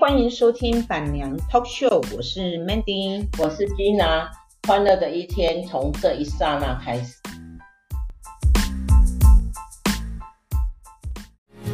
[0.00, 4.30] 欢迎收听板娘 Talk Show，我是 Mandy，我是 Gina，
[4.66, 7.16] 欢乐的一天从这一刹那开始。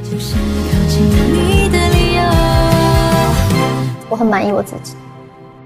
[0.02, 2.22] 就是靠近你的理由，
[4.10, 4.96] 我很满意我自己。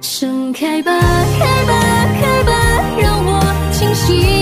[0.02, 1.72] 盛开吧，开吧，
[2.20, 2.52] 开吧，
[3.00, 3.40] 让我
[3.72, 4.39] 清晰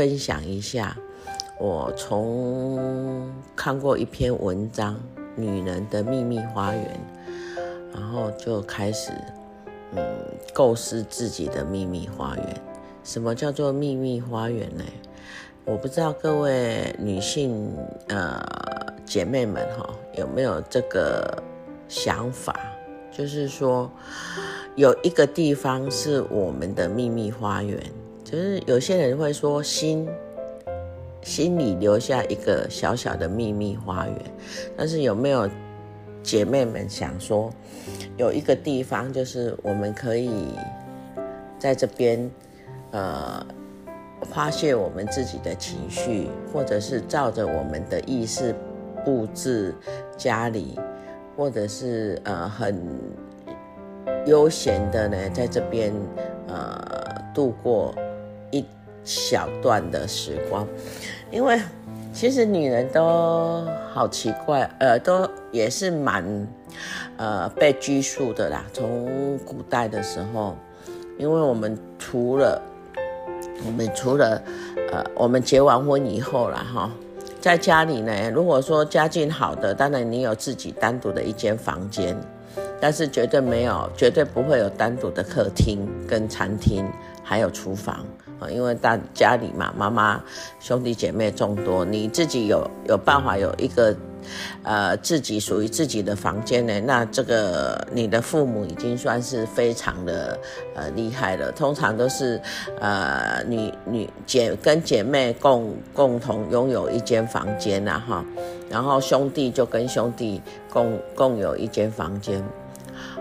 [0.00, 0.96] 分享一下，
[1.58, 4.94] 我从看过一篇文章
[5.36, 6.98] 《女人的秘密花园》，
[7.92, 9.12] 然后就开始
[9.94, 10.02] 嗯
[10.54, 12.62] 构思自己的秘密花园。
[13.04, 14.82] 什么叫做秘密花园呢？
[15.66, 17.70] 我不知道各位女性
[18.08, 18.42] 呃
[19.04, 19.86] 姐妹们哈
[20.16, 21.42] 有没有这个
[21.88, 22.58] 想法，
[23.12, 23.90] 就是说
[24.76, 27.78] 有一个地方是我们的秘密花园，
[28.30, 30.08] 就是有些人会说心
[31.22, 34.16] 心里留下一个小小的秘密花园，
[34.76, 35.48] 但是有没有
[36.22, 37.52] 姐妹们想说
[38.16, 40.30] 有一个地方，就是我们可以
[41.58, 42.30] 在这边
[42.92, 43.44] 呃。
[44.30, 48.54] 发泄我们自己的情绪，或者是照着我们的意识
[49.02, 49.74] 布置
[50.14, 50.78] 家里，
[51.34, 52.78] 或者是呃很
[54.26, 55.90] 悠闲的呢，在这边
[56.48, 56.78] 呃
[57.34, 57.94] 度过
[59.10, 60.66] 小段的时光。
[61.32, 61.60] 因为
[62.12, 66.24] 其实女人都好奇怪，呃，都也是蛮
[67.16, 68.64] 呃被拘束的啦。
[68.72, 70.56] 从古代的时候，
[71.18, 72.60] 因为我们除了
[73.66, 74.42] 我们除了，
[74.92, 76.90] 呃，我们结完婚以后了哈，
[77.40, 82.16] 在家里呢，如果说家境好的，当然你有自己单独的一间房间，
[82.80, 86.84] 但是绝对没有，绝对不会有单独的客厅跟餐厅，
[87.22, 88.04] 还有厨房
[88.40, 90.20] 啊，因为大家里嘛，妈妈
[90.58, 93.94] 兄弟姐妹众多，你自己有有办法有一个。
[94.62, 100.38] 呃，自己属于自己的房间呢，那这个你的父母已经算是非常的
[100.76, 101.50] 呃厉害了。
[101.50, 102.40] 通常都是
[102.78, 108.24] 呃女女姐跟姐妹共共同拥有一间房间呐哈，
[108.68, 112.44] 然后兄弟就跟兄弟共共有一间房间，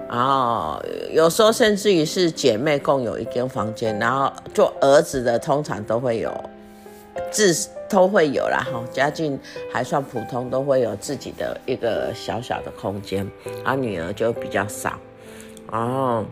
[0.09, 6.33] 然后有时候甚至于是姐妹共有一间房间，然后做儿子的通常都会有
[7.31, 7.53] 自。
[7.89, 9.39] 都会有啦，哈，家境
[9.73, 13.27] 还算普通，都会有自己的一个小小的空间，
[13.65, 14.93] 而女儿就比较少。
[15.71, 16.23] 然后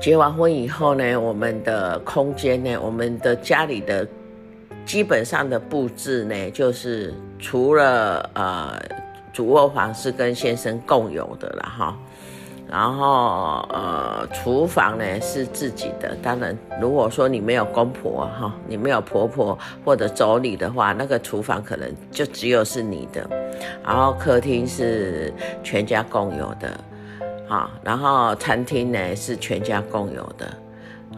[0.00, 4.04] 结完婚以后呢，我们的空间呢，我们的家里的
[4.84, 8.76] 基本上的布置呢，就是除了呃
[9.34, 11.98] 主卧房是跟先生共有的了，哈。
[12.70, 16.16] 然后，呃，厨房呢是自己的。
[16.22, 23.28] 当然，如果说你没有公婆哈，你没有婆婆或者妯娌的话，那个厨房可能就只有是你的。
[23.84, 26.80] 然后客厅是全家共有的，
[27.48, 30.46] 啊，然后餐厅呢是全家共有的，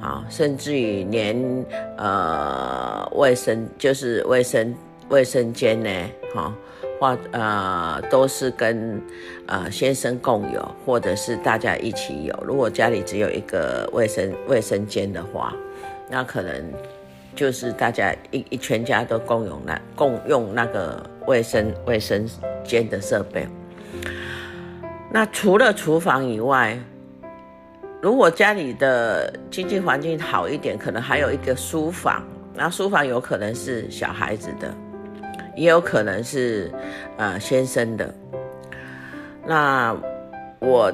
[0.00, 1.64] 啊，甚至于连
[1.96, 4.74] 呃卫生就是卫生
[5.10, 5.90] 卫生间呢，
[6.34, 6.52] 哈。
[6.98, 9.00] 或呃都是跟
[9.46, 12.44] 呃先生共有，或者是大家一起有。
[12.46, 15.54] 如果家里只有一个卫生卫生间的话，
[16.10, 16.72] 那可能
[17.34, 22.26] 就是大家一一全家都共用那共用那个卫生卫生
[22.64, 23.46] 间的设备。
[25.10, 26.78] 那除了厨房以外，
[28.02, 32.22] 如果家里的经济环境好一点，可能还有一个书房。
[32.54, 34.74] 那书房有可能是小孩子的。
[35.56, 36.70] 也有可能是，
[37.16, 38.14] 呃，先生的。
[39.44, 39.96] 那
[40.60, 40.92] 我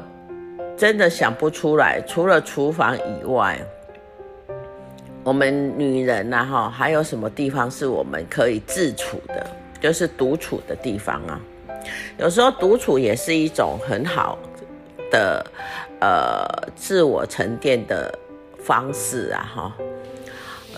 [0.77, 3.59] 真的想不出来，除了厨房以外，
[5.25, 9.47] 我们女人呐，哈，还有什么地方是我们可以自处的，
[9.81, 11.41] 就是独处的地方啊？
[12.19, 14.39] 有时候独处也是一种很好
[15.11, 15.45] 的，
[16.01, 18.17] 呃，自我沉淀的
[18.63, 19.77] 方式啊，哈，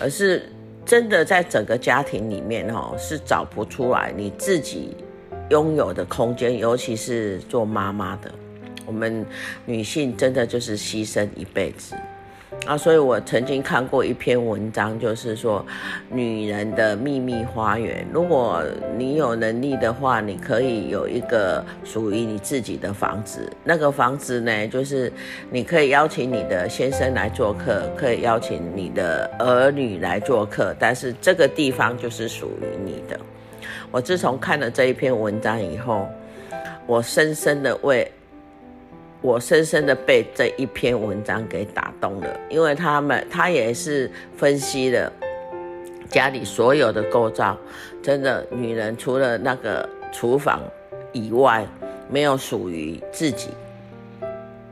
[0.01, 0.49] 而是。
[0.85, 4.95] 真的在整个家庭里面哦，是找不出来你自己
[5.49, 8.31] 拥有的空间，尤其是做妈妈的，
[8.85, 9.25] 我们
[9.65, 11.95] 女性真的就是牺牲一辈子。
[12.65, 15.63] 啊，所以我曾经看过一篇文章，就是说
[16.09, 18.03] 女人的秘密花园。
[18.11, 18.63] 如果
[18.97, 23.47] 你有能力的话，你可以有一个属于你自己的房子。
[23.63, 25.13] 那个房子呢，就是
[25.51, 33.19] 你可以邀请你的先生来做客，可以邀请你的儿女来做客，但是这个地方就是属于你的。
[33.91, 36.07] 我自从看了这一篇文章以后，
[36.87, 38.11] 我深深的为
[39.25, 45.11] 我深深的被这一篇文章给打动了，因为他们他也是分析了
[46.07, 47.57] 家里所有的构造，
[48.03, 50.61] 真的女人除了那个厨房
[51.11, 51.65] 以外，
[52.07, 53.49] 没有属于自己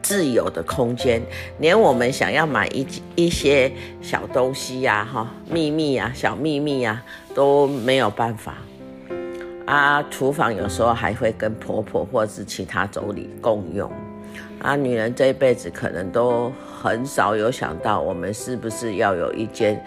[0.04, 1.20] 自由的空间，
[1.58, 2.86] 连我们想要买一
[3.16, 3.72] 一些
[4.04, 7.04] 小东西呀、哈，秘密呀、小秘密呀、
[7.34, 8.58] 都没有办法。
[9.66, 13.92] 啊，厨房有时候还会跟婆婆或是其他妯娌共用。
[14.62, 16.51] 啊，女人这一辈子可能都
[16.81, 19.83] 很少有想到，我们是不是要有一间，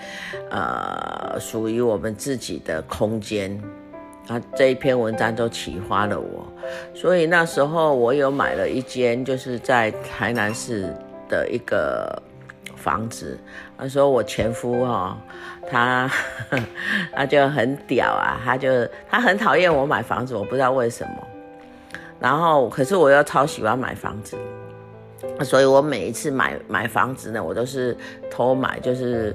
[0.51, 3.61] 呃，属于我们自己的空间。
[4.29, 6.45] 啊，这一篇文章都启发了我，
[6.93, 10.93] 所以那时候我有买了一间，就是在台南市
[11.29, 12.21] 的一个
[12.75, 13.39] 房子。
[13.79, 15.17] 那时候我前夫哈、哦，
[15.71, 16.11] 他
[17.15, 18.69] 他就很屌啊，他就
[19.09, 21.29] 他很讨厌我买房子，我不知道为什么。
[22.19, 24.37] 然后，可是我又超喜欢买房子。
[25.43, 27.97] 所以我每一次买买房子呢，我都是
[28.31, 29.35] 偷买，就是，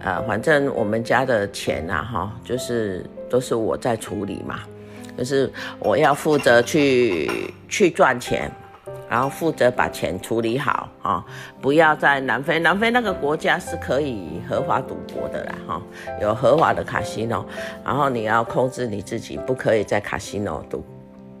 [0.00, 4.60] 呃，反正我们家的钱呐，哈，就是都是我在处理嘛，
[5.16, 8.50] 就是我要负责去去赚钱，
[9.08, 11.24] 然后负责把钱处理好啊，
[11.60, 15.82] 不要在南非，南非那个国家是可以合法赌博的啦，哈，
[16.20, 17.44] 有合法的卡西诺，
[17.84, 20.84] 然后你要控制你自己，不可以在卡西诺赌，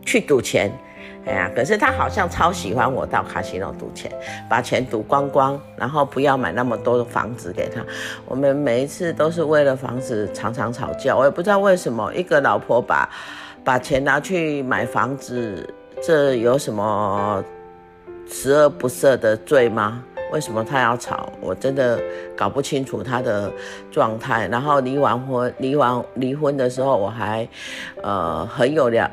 [0.04, 0.70] 去赌钱。
[1.26, 4.10] 哎呀，可是他好像超喜欢我到卡西诺赌钱，
[4.48, 7.84] 把钱赌光光，然后不要买那么多的房子给他。
[8.24, 13.06] 我们每一次都是为了房子常常吵架，我也不知道为什么一个老婆把
[13.62, 15.68] 把钱拿去买房子，
[16.02, 17.44] 这有什么
[18.26, 20.02] 十恶不赦的罪吗？
[20.32, 21.30] 为什么他要吵？
[21.42, 22.00] 我真的
[22.34, 23.52] 搞不清楚他的
[23.90, 24.48] 状态。
[24.48, 27.46] 然后离完婚，离完离婚的时候，我还
[28.02, 29.10] 呃很有良。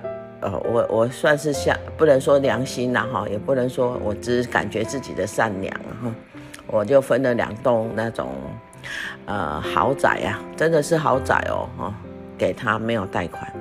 [0.65, 6.13] 我我算是下不能说良心了哈，也不能说我只感觉自己的善良哈，
[6.67, 8.29] 我就分了两栋那种
[9.25, 11.93] 呃豪宅呀、啊，真的是豪宅哦哈，
[12.37, 13.51] 给他没有贷款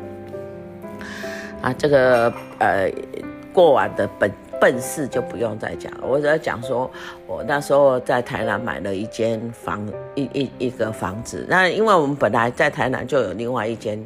[1.63, 2.91] 啊，这个呃
[3.53, 4.31] 过往的本。
[4.61, 6.91] 笨事就不用再讲了，我只要讲说，
[7.27, 11.47] 我那时候在台南买了一间房，一一一个房子。
[11.49, 14.03] 那因为我们本来在台南就有另外一间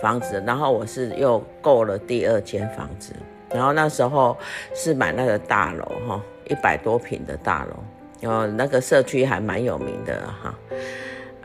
[0.00, 3.12] 房子，然后我是又购了第二间房子。
[3.50, 4.36] 然后那时候
[4.74, 7.76] 是买那个大楼哈，一百多平的大楼，
[8.20, 10.54] 然后那个社区还蛮有名的哈。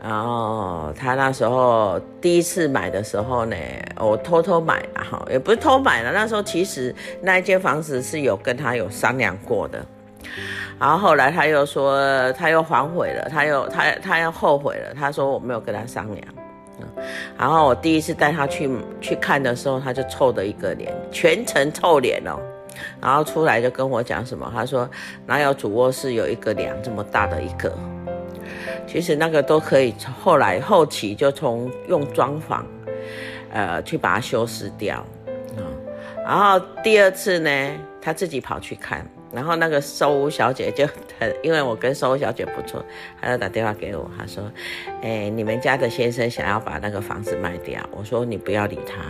[0.02, 3.56] 然后他那时候第一次买的时候呢，
[3.98, 6.10] 我偷偷买了哈，也不是偷买了。
[6.12, 9.84] 那时候其实那一间房子是有跟他有商量过的，
[10.78, 16.26] 然后后来他又说他又反悔了，他又他他又后悔了，他说我没有跟他商量。
[17.36, 18.70] 然后我第一次带他去
[19.02, 22.40] 去看的时候，他就臭的一个脸，全程臭脸哦。
[23.02, 24.88] 然后出来就跟我讲什么，他说
[25.26, 27.70] 哪有主卧室有一个梁这么大的一个。
[28.90, 32.60] 其实那个都可以，后来后期就从用装潢，
[33.52, 35.06] 呃，去把它修饰掉，啊、
[35.56, 35.64] 嗯，
[36.24, 37.70] 然后第二次呢，
[38.02, 40.84] 他自己跑去看，然后那个收屋小姐就
[41.20, 42.84] 很，因为我跟收屋小姐不错，
[43.22, 44.42] 她就打电话给我，她说，
[45.02, 49.04] 哎，你们家的先生想要把那个房子卖掉，我说你不要理他。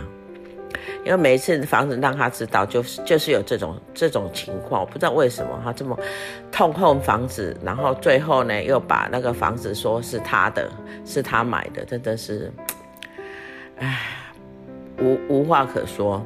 [1.05, 5.97] 因为每一次房子让他知道，就是就是有这种这种情况，我不知道为什么他这么
[6.51, 10.69] 痛恨房子，然后最后呢又把那个房子说是他的，
[11.05, 12.51] 是他买的，真的是，
[13.77, 13.99] 唉，
[14.99, 16.25] 无无话可说。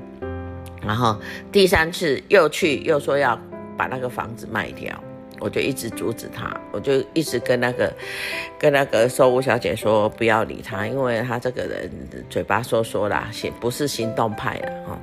[0.86, 1.18] 然后
[1.51, 3.39] 第三次又去又说要
[3.75, 4.94] 把那个房子卖掉。
[5.39, 7.94] 我就一直阻止他，我就一直跟那个
[8.58, 11.89] 跟那个售屋小姐说不要理他，因为他这个人
[12.30, 15.00] 嘴巴说说啦，行不是行动派的哈。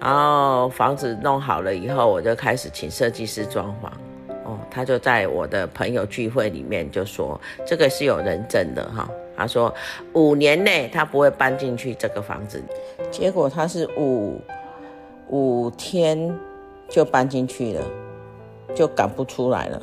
[0.00, 3.88] 然后房子弄好了以后，我就开始请设计师装潢。
[4.44, 9.08] 哦，他就在我的朋友聚会里面就说这个是有人证的哈。
[9.36, 9.72] 他说
[10.12, 12.62] 五年内他不会搬进去这个房子，
[13.10, 14.40] 结果他是五
[15.28, 16.32] 五天
[16.88, 17.82] 就搬进去了。
[18.74, 19.82] 就赶不出来了。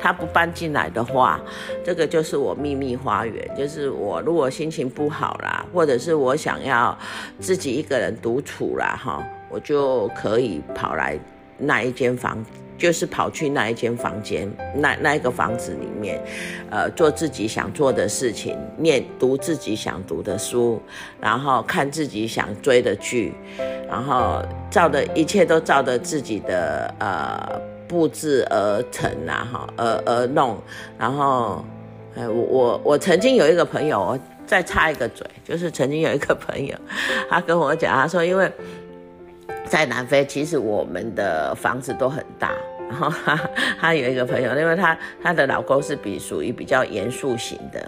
[0.00, 1.40] 他不搬进来的话，
[1.84, 3.48] 这个就是我秘密花园。
[3.56, 6.96] 就是我如果心情不好啦，或者是我想要
[7.38, 11.18] 自己一个人独处啦，哈，我就可以跑来
[11.58, 12.44] 那一间房，
[12.82, 16.20] 就是跑去那一间房间，那那一个房子里面，
[16.68, 20.82] 呃，做自己想做的事情，念读自己想读的书，
[21.20, 23.34] 然后看自己想追的剧。
[23.88, 30.60] 然后照的一切都照着自己的呃布置而成啊，哈，而而弄。
[30.98, 31.64] 然后，
[32.16, 36.74] 哎，我我我曾经有一个朋友，我再插一个嘴，就是曾经有一个朋友，
[37.30, 38.50] 他跟我讲，他说因为
[39.66, 42.50] 在南非，其实我们的房子都很大。
[42.92, 43.10] 然后
[43.80, 47.82] 她有一个朋友，因为她她的老公是比属于比较严肃型的。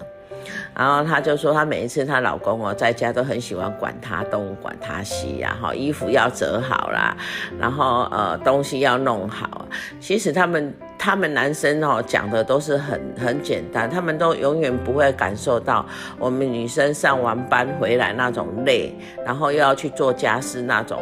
[0.76, 7.16] 然后她就说，她每一次她老公哦在家都很喜欢管她东管她西呀，哈，衣服要折好啦，
[7.58, 9.66] 然后呃东西要弄好。
[10.00, 15.87] 其实他们他们男生哦讲的都是很很简单，他们都永远不会感受到
[16.18, 18.94] 我们女生上完班回来那种累，
[19.25, 20.99] 然后又要去做家事那种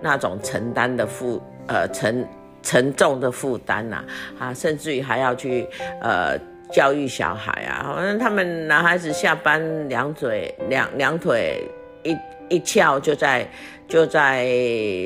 [0.00, 2.24] 那种承担的负呃承
[2.66, 4.04] 沉重的负担呐
[4.38, 5.66] 啊，甚至于还要去
[6.02, 6.36] 呃。
[6.72, 11.62] 教育小孩啊，反正他们男孩子下班两嘴两两腿
[12.02, 12.16] 一
[12.48, 13.48] 一翘，就在
[13.86, 14.48] 就在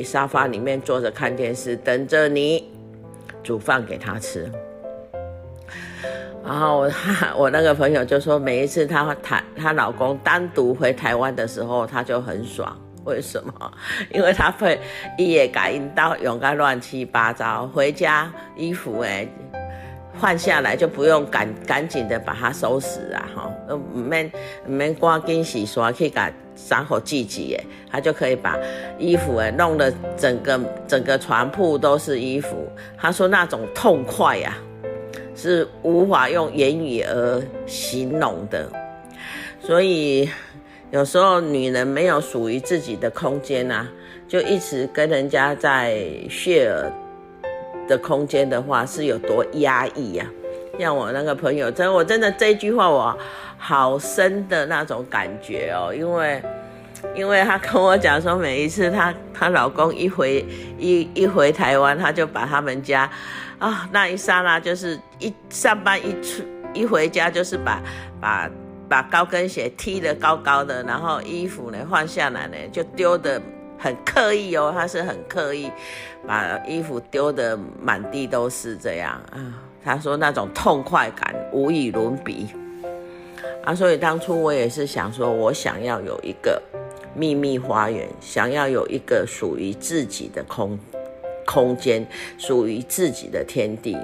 [0.02, 2.66] 沙发里面坐着看电视，等着你
[3.42, 4.50] 煮饭给他吃。
[6.42, 6.90] 然后我
[7.44, 12.74] 我那个朋友就说，每一次她她她老公单独回台湾的时候，她就很爽。
[13.04, 13.52] 为什么？
[14.12, 14.78] 因为他会
[15.16, 19.26] 一夜感应到用个乱七八糟，回家衣服哎。
[20.18, 24.30] 换下来就不用赶赶紧的把它收拾啊，哈，唔免
[24.66, 28.58] 唔免赶紧洗刷，可以把伤口挤挤，诶，他就可以把
[28.98, 32.70] 衣服诶弄得整个整个床铺都是衣服。
[32.98, 34.58] 他说那种痛快呀，
[35.34, 38.68] 是无法用言语而形容的。
[39.58, 40.28] 所以
[40.90, 43.88] 有时候女人没有属于自己的空间啊，
[44.28, 45.96] 就一直跟人家在
[46.28, 46.90] share。
[47.88, 50.24] 的空间的话是有多压抑呀？
[50.78, 53.18] 像我那个朋友，真我真的这句话我
[53.58, 56.40] 好深的那种感觉哦，因为
[57.16, 60.46] 因为她跟我讲说，每一次她她老公一回
[60.78, 63.10] 一一回台湾，她就把他们家
[63.58, 67.82] 啊、那一刹那就是一上班一出一回家就是把
[68.20, 68.48] 把
[68.90, 73.40] 把高跟鞋踢得高高的，然后衣服呢换下来呢就丢的。
[73.82, 75.72] 很刻意哦，他是很刻意
[76.28, 79.40] 把衣服丢得满地都是这样啊。
[79.82, 82.46] 他说那种痛快感无与伦比
[83.64, 83.74] 啊。
[83.74, 86.62] 所以当初我也是想说，我想要有一个
[87.14, 90.78] 秘密花园，想要有一个属于自己的空
[91.46, 92.06] 空间，
[92.36, 93.96] 属于自己的天地。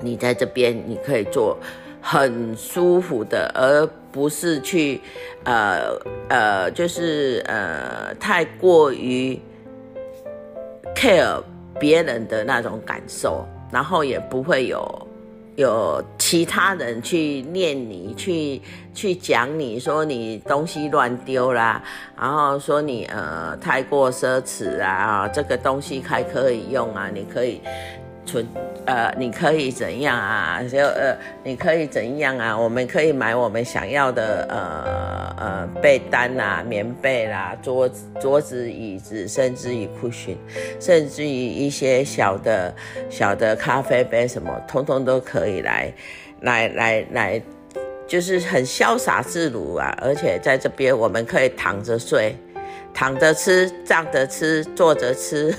[0.00, 1.58] 你在这边，你可以做
[2.02, 3.88] 很舒服的，而。
[4.12, 5.00] 不是去，
[5.42, 9.40] 呃呃，就是呃，太过于
[10.94, 11.42] care
[11.80, 15.08] 别人的那种感受，然后也不会有
[15.56, 18.60] 有其他人去念你，去
[18.92, 21.82] 去讲你说你东西乱丢啦，
[22.14, 27.62] 然后说你呃太过奢侈啊，这个东西还可以用啊，你可以。
[28.24, 28.46] 存
[28.84, 30.60] 呃，你可以怎样啊？
[30.62, 32.58] 就呃，你可以怎样啊？
[32.58, 40.36] 我们可以买我们想要的呃呃被单啊、棉被啦、桌子、桌子、椅子，甚至于 cushion，
[40.80, 42.74] 甚至于一些小的
[43.08, 45.92] 小的咖啡杯什么，通通都可以来
[46.40, 47.42] 来来来，
[48.08, 49.96] 就是很潇洒自如啊！
[50.02, 52.36] 而且在这边我们可以躺着睡、
[52.92, 55.54] 躺着吃、站着吃、坐着吃。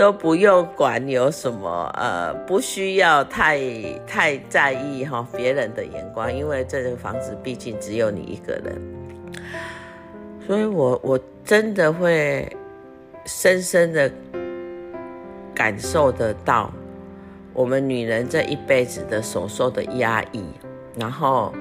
[0.00, 3.60] 都不用管有什么，呃，不需要太
[4.06, 8.80] 太在意哈别人的眼光，因为这个房子毕竟只有你一个人，
[10.46, 12.50] 所以我我真的会
[13.26, 14.10] 深深的
[15.54, 16.72] 感受得到
[17.52, 20.42] 我们女人这一辈子的所受的压抑，
[20.96, 21.52] 然后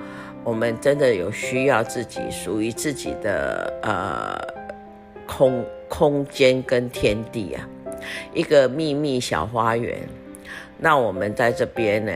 [0.45, 4.39] 我们真的有需要自己属于自己的呃
[5.27, 7.67] 空空间跟天地啊。
[8.33, 9.97] 一个秘密小花园，
[10.77, 12.11] 那我们在这边呢，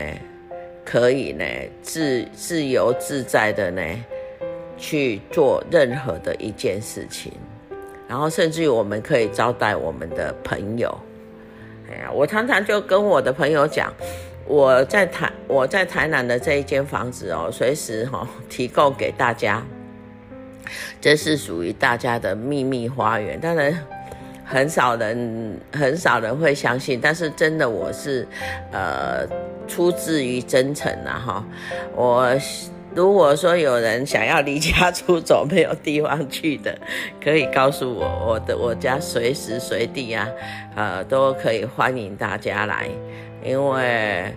[0.84, 1.44] 可以呢
[1.82, 3.82] 自自由自在的呢
[4.76, 7.32] 去做任何的一件事情，
[8.08, 10.96] 然后甚至于我们可以招待我们的朋友。
[11.90, 13.92] 哎呀，我常常就跟我的朋友讲，
[14.46, 19.62] 我在台我在台南的这一间房子哦，随时哈提供给大家，
[21.00, 23.38] 这是属于大家的秘密花园。
[23.38, 23.86] 当然。
[24.44, 28.26] 很少人很少人会相信，但是真的我是，
[28.70, 29.26] 呃，
[29.66, 31.44] 出自于真诚呐哈。
[31.96, 32.28] 我
[32.94, 36.78] 如果说有人想要离家出走，没有地方去的，
[37.22, 40.28] 可以告诉我，我的我家随时随地啊，
[40.76, 42.86] 呃，都可以欢迎大家来，
[43.42, 44.32] 因为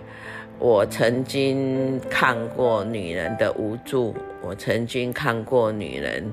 [0.58, 6.32] 我曾经看过女人的无助，我曾经看过女人，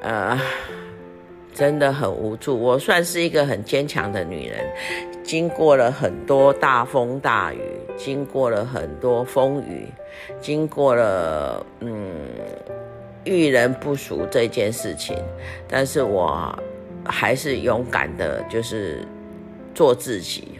[0.00, 0.40] 呃。
[1.52, 2.58] 真的很无助。
[2.58, 4.66] 我算是一个很坚强的女人，
[5.22, 7.60] 经过了很多大风大雨，
[7.96, 9.86] 经过了很多风雨，
[10.40, 12.10] 经过了嗯
[13.24, 15.16] 遇人不淑这件事情，
[15.68, 16.58] 但是我
[17.04, 19.06] 还是勇敢的，就是
[19.74, 20.58] 做自己。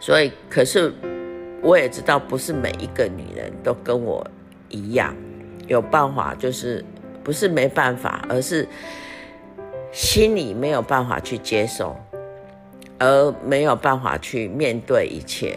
[0.00, 0.92] 所以，可是
[1.62, 4.24] 我也知道，不是每一个女人都跟我
[4.68, 5.14] 一样
[5.68, 6.84] 有办法，就是
[7.24, 8.68] 不是没办法，而是
[9.96, 11.96] 心里没有办法去接受，
[12.98, 15.56] 而没有办法去面对一切。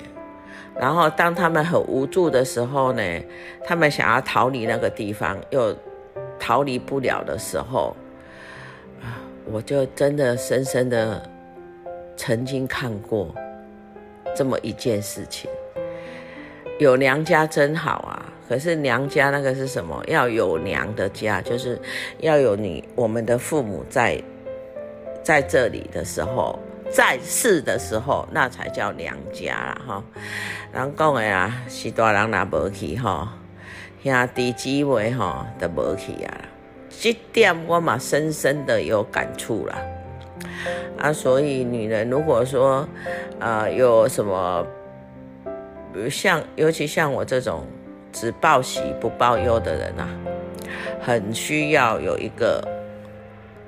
[0.79, 3.03] 然后，当他们很无助的时候呢，
[3.65, 5.75] 他们想要逃离那个地方，又
[6.39, 7.93] 逃离不了的时候，
[9.01, 9.19] 啊，
[9.51, 11.21] 我就真的深深的
[12.15, 13.35] 曾经看过
[14.33, 15.51] 这么一件事情。
[16.79, 20.01] 有娘家真好啊，可是娘家那个是什么？
[20.07, 21.77] 要有娘的家，就是
[22.19, 24.23] 要有你我们的父母在
[25.23, 26.57] 在这里的时候。
[26.91, 30.03] 在世的时候，那才叫娘家啦，哈。
[30.73, 33.31] 人讲的啊，是大人若无去，哈，
[34.03, 36.33] 兄弟姊妹哈都无去啊。
[36.89, 39.77] 这点我嘛深深的有感触啦。
[40.97, 42.89] 啊，所以女人如果说，
[43.39, 44.65] 呃，有什么，
[45.93, 47.67] 比如像，尤其像我这种
[48.11, 50.09] 只报喜不报忧的人啊，
[50.99, 52.67] 很需要有一个，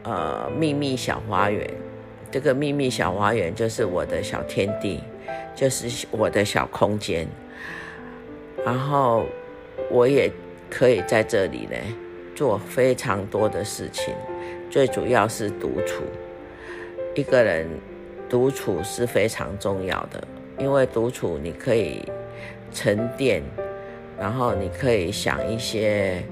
[0.04, 1.70] 呃，秘密小花园。
[2.32, 5.02] 这个秘密小花园就是我的小天地，
[5.54, 7.28] 就是我的小空间，
[8.66, 9.26] 然后
[9.90, 10.32] 我也
[10.70, 11.76] 可以在这里呢
[12.34, 14.14] 做非常多的事情，
[14.70, 16.04] 最主要是独处。
[17.16, 17.68] 一个人
[18.30, 20.26] 独处是非常重要的，
[20.58, 22.10] 因为独处你可以
[22.72, 23.44] 沉淀，
[24.18, 26.24] 然后你可以想一些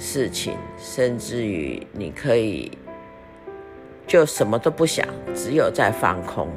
[0.00, 2.72] 事情，甚至于你可以。
[4.06, 6.48] 就什么都不想，只有在放空，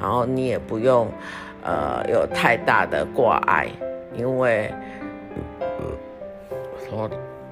[0.00, 1.06] 然后你也不用，
[1.62, 3.68] 呃，有太大的挂碍，
[4.16, 4.72] 因为，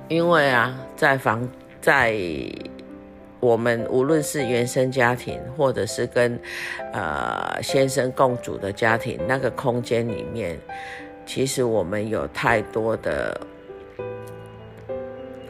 [0.08, 1.46] 因为啊，在房
[1.78, 2.16] 在
[3.38, 6.40] 我们无论是原生家庭，或者是跟
[6.94, 10.58] 呃先生共主的家庭，那个空间里面，
[11.26, 13.38] 其实我们有太多的，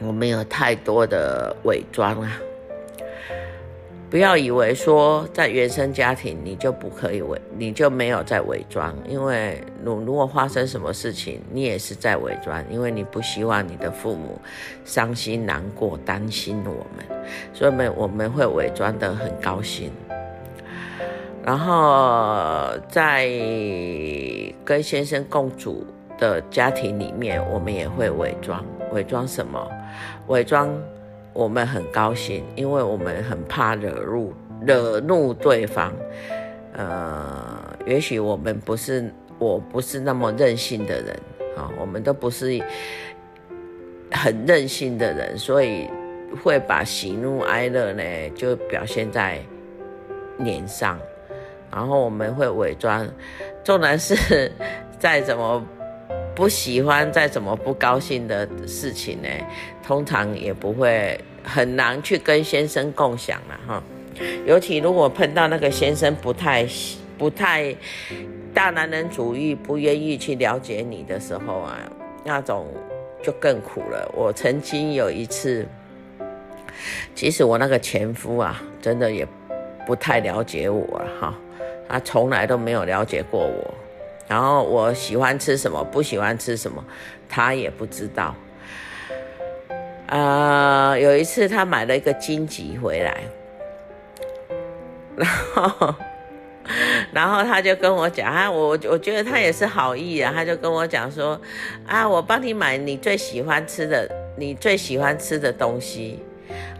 [0.05, 2.39] 我们有太多的伪装啊。
[4.09, 14.39] 不要以为说在原生家庭你就不可以伪，你就没有在伪装，因为如如果发生什么事情，你也是在伪装，因为你不希望你的父母
[14.85, 19.91] 伤心难过，担心我们，所以我们我们会伪装的很高兴。
[21.43, 23.25] 然后在
[24.63, 25.83] 跟先生共处
[26.19, 29.67] 的家庭里面，我们也会伪装，伪装什么？
[30.27, 30.69] 伪装。
[31.35, 34.31] 我们很高兴，因为我们很怕惹怒
[34.61, 35.91] 惹怒对方。
[36.73, 41.19] 呃，也许我们不是，我不是那么任性的人
[41.57, 42.63] 啊，我们都不是
[44.11, 45.89] 很任性的人，所以
[46.43, 48.03] 会把喜怒哀乐呢
[48.35, 49.39] 就表现在
[50.37, 50.99] 脸上，
[51.71, 53.07] 然后我们会伪装，
[53.63, 54.51] 纵然是
[54.99, 55.65] 再怎么。
[56.35, 59.29] 不喜欢再怎么不高兴的事情呢，
[59.85, 63.83] 通常也不会很难去跟先生共享了哈。
[64.45, 66.67] 尤其如果碰到那个先生不太
[67.17, 67.75] 不太
[68.53, 71.79] 大男人主义，不愿意去了解你的时候啊，
[72.23, 72.67] 那种
[73.21, 74.11] 就更苦了。
[74.15, 75.65] 我曾经有一次，
[77.13, 79.27] 其实我那个前夫啊，真的也
[79.85, 81.35] 不太了解我了哈，
[81.87, 83.73] 他从来都没有了解过我。
[84.27, 86.83] 然后我喜欢吃什么，不喜欢吃什么，
[87.27, 88.35] 他也不知道。
[90.07, 93.23] 呃，有一次他买了一个荆棘回来，
[95.15, 95.95] 然后，
[97.11, 101.39] 然后他就跟我讲啊，我我觉得他也是好意啊，他就跟我讲说，
[101.87, 104.07] 啊，我帮你买你最喜欢吃的，
[104.37, 106.19] 你最喜欢吃的东西。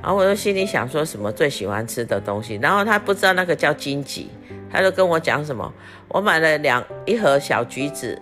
[0.01, 4.29] 然后我就心里想说什么最喜欢吃的东西，然后他不知道那个叫荆棘。
[4.73, 5.71] 他就跟我讲什么，
[6.07, 8.19] 我买了两一盒小橘子，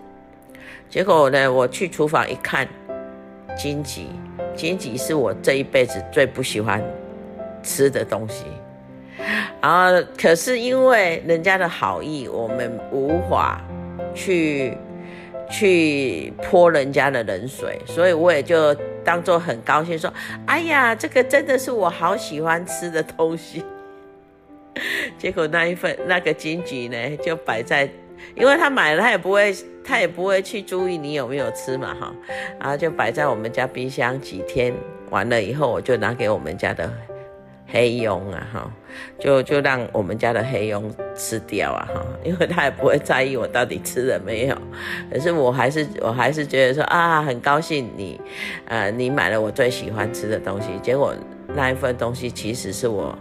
[0.90, 2.68] 结果呢，我去厨房一看，
[3.56, 4.08] 荆棘，
[4.54, 6.84] 荆棘是我这一辈子最不喜欢
[7.62, 8.44] 吃的东西，
[9.62, 13.62] 然后可是因为人家的好意，我们无法
[14.14, 14.76] 去
[15.50, 20.12] 去泼人家的冷水，所以我也就当作很高兴说，
[20.44, 23.64] 哎呀，这个真的是我好喜欢吃的东西。
[25.18, 27.88] 结果那一份那个金桔呢，就摆在，
[28.34, 29.54] 因为他买了，他也不会，
[29.84, 32.12] 他也不会去注意你有没有吃嘛，哈，
[32.58, 34.74] 然后就摆在我们家冰箱几天，
[35.10, 36.90] 完了以后我就拿给我们家的
[37.66, 38.72] 黑佣啊，哈，
[39.18, 44.56] 就就让我们家的黑佣吃掉啊，哈，因为他也不会在意我到底吃了没有，
[45.12, 48.18] 可是我还是我还是觉得说啊，很高兴你，
[48.66, 51.14] 呃，你买了我最喜欢吃的东西，结果。
[51.54, 53.14] 那一份东西，其实是我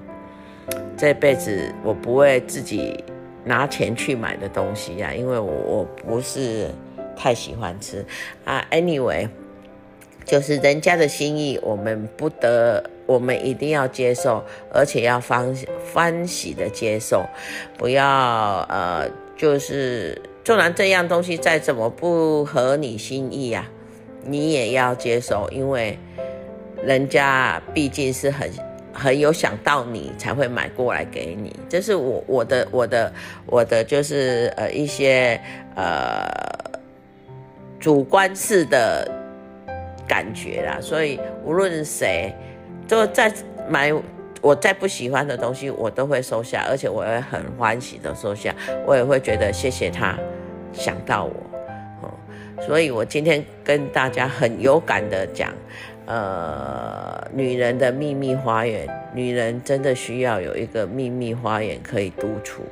[1.02, 3.04] 这辈子我不会自己
[3.44, 6.70] 拿钱去买的东西呀、啊，因为我我不是
[7.18, 8.06] 太喜欢吃
[8.46, 8.64] 啊。
[8.70, 9.28] Anyway，
[10.26, 15.52] 就是人家的心意，我们不得，我们一定要接受，而且要欢
[15.92, 17.26] 欢喜的接受，
[17.80, 23.68] 不要呃，就是纵然这样东西再怎么不合你心意啊，
[24.24, 25.98] 你也要接受，因为。
[26.84, 28.50] 人家毕竟是很
[28.94, 33.14] 很有想到你才会买过来给你，这是我我的我的
[33.46, 35.40] 我的就是呃一些
[35.76, 36.28] 呃
[37.80, 39.10] 主观式的
[40.08, 42.34] 感觉啦，所以无论谁
[42.88, 43.32] 就再
[43.70, 43.94] 买
[44.42, 48.54] 我再不喜欢的东西，我都会收下，而且我会很欢喜的收下，
[48.86, 50.18] 我也会觉得谢谢他
[50.74, 51.34] 想到我，
[52.02, 52.14] 哦，
[52.60, 55.54] 所以我今天跟大家很有感的讲。
[56.06, 62.64] 呃，女人的秘密花园，女人真的需要有一个秘密花园可以独处，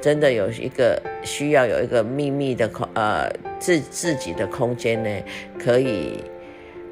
[0.00, 5.10] 真的有一个需要有一个秘密的空，呃，自自己的空间呢，
[5.58, 6.24] 可以。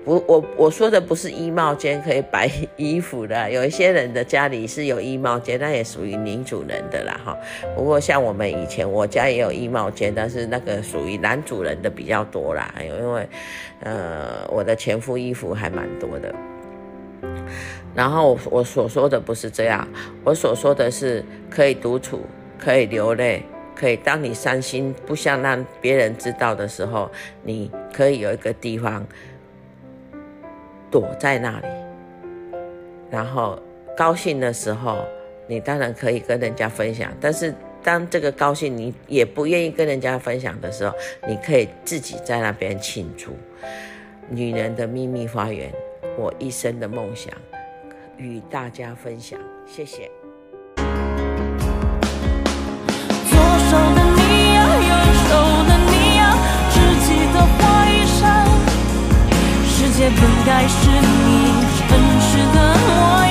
[0.07, 7.37] 不，我我说的不是衣帽间可以摆 衣服的，有一些人的家里是有衣帽间，那也属于女主人的啦哈。
[7.75, 12.73] 不过像我们以前，我家也有衣帽间，但是那个属于男主人的比较多啦。
[12.81, 13.29] 因为，
[13.81, 16.33] 呃，我的前夫衣服还蛮多的。
[17.93, 19.89] 然后我所说的不是这样，
[20.23, 22.21] 我所说的是可以独处，
[22.61, 23.43] 可以流泪，
[23.75, 27.11] 可以当你伤心不想让别人知道的时候，
[27.43, 29.05] 你可以有一个地方。
[30.91, 31.67] 躲在那里，
[33.11, 33.59] 然后
[33.97, 35.05] 高兴的时候，
[35.47, 37.13] 你当然可以跟人家分享。
[37.21, 40.95] 但是当这个高兴你也不愿意跟人家分享的时候，
[41.27, 43.37] 你可以自己在那边庆祝。
[44.29, 45.73] 女人的秘密花园，
[46.17, 47.33] 我一生的梦想，
[48.17, 49.39] 与大家分享。
[49.67, 50.11] 谢谢。
[59.99, 61.55] 本该是你
[61.89, 63.26] 真实的模样。